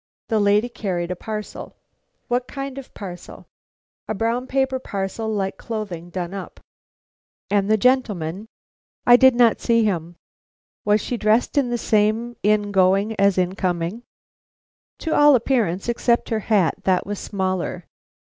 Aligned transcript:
"The 0.29 0.39
lady 0.39 0.67
carried 0.67 1.11
a 1.11 1.15
parcel." 1.15 1.75
"What 2.27 2.47
kind 2.47 2.79
of 2.79 2.87
a 2.87 2.89
parcel?" 2.89 3.45
"A 4.07 4.15
brown 4.15 4.47
paper 4.47 4.79
parcel, 4.79 5.29
like 5.31 5.57
clothing 5.57 6.09
done 6.09 6.33
up." 6.33 6.59
"And 7.51 7.69
the 7.69 7.77
gentleman?" 7.77 8.47
"I 9.05 9.15
did 9.15 9.35
not 9.35 9.61
see 9.61 9.83
him." 9.83 10.15
"Was 10.85 11.01
she 11.01 11.17
dressed 11.17 11.53
the 11.53 11.77
same 11.77 12.35
in 12.41 12.71
going 12.71 13.13
as 13.19 13.37
in 13.37 13.53
coming?" 13.53 14.01
"To 14.97 15.13
all 15.15 15.35
appearance, 15.35 15.87
except 15.87 16.29
her 16.29 16.39
hat. 16.39 16.77
That 16.85 17.05
was 17.05 17.19
smaller." 17.19 17.85